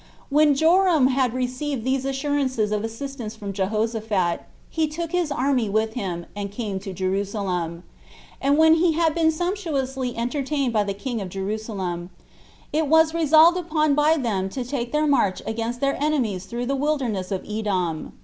When 0.31 0.55
Joram 0.55 1.09
had 1.09 1.31
received 1.35 1.83
these 1.83 2.05
assurances 2.05 2.71
of 2.71 2.83
assistance 2.83 3.35
from 3.35 3.53
Jehoshaphat, 3.53 4.41
he 4.67 4.87
took 4.87 5.11
his 5.11 5.31
army 5.31 5.69
with 5.69 5.93
him, 5.93 6.25
and 6.35 6.49
came 6.51 6.79
to 6.79 6.91
Jerusalem; 6.91 7.83
and 8.41 8.57
when 8.57 8.73
he 8.73 8.93
had 8.93 9.13
been 9.13 9.29
sumptuously 9.29 10.17
entertained 10.17 10.73
by 10.73 10.85
the 10.85 10.95
king 10.95 11.21
of 11.21 11.29
Jerusalem, 11.29 12.09
it 12.73 12.87
was 12.87 13.13
resolved 13.13 13.59
upon 13.59 13.93
by 13.93 14.17
them 14.17 14.49
to 14.49 14.65
take 14.65 14.91
their 14.91 15.05
march 15.05 15.39
against 15.45 15.81
their 15.81 16.01
enemies 16.03 16.45
through 16.47 16.65
the 16.65 16.75
wilderness 16.75 17.29
of 17.31 17.45
Edom. 17.47 18.13